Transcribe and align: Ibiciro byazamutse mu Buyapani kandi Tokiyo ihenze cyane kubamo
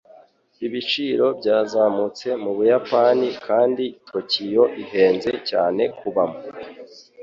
Ibiciro 0.65 1.25
byazamutse 1.39 2.27
mu 2.43 2.51
Buyapani 2.57 3.27
kandi 3.47 3.83
Tokiyo 4.09 4.63
ihenze 4.83 5.31
cyane 5.49 5.83
kubamo 5.97 6.39